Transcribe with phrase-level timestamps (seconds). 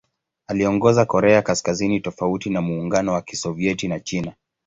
[0.47, 4.33] Aliongoza Korea Kaskazini tofauti na Muungano wa Kisovyeti na China.